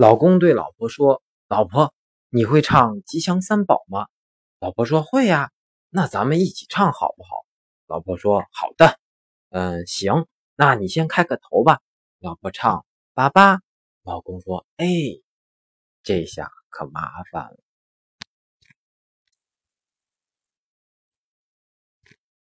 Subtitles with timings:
[0.00, 1.92] 老公对老婆说，老婆，
[2.30, 4.06] 你会唱吉祥三宝吗？
[4.58, 5.50] 老婆说会呀，
[5.90, 7.28] 那咱们一起唱好不好？
[7.86, 8.98] 老婆说好的。
[9.50, 10.26] 嗯，行，
[10.56, 11.80] 那你先开个头吧。
[12.18, 13.58] 老婆唱，爸爸。
[14.02, 14.86] 老公说，哎，
[16.02, 17.58] 这下可麻烦了。